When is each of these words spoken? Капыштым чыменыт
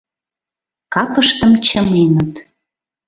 Капыштым 0.93 1.51
чыменыт 1.65 2.33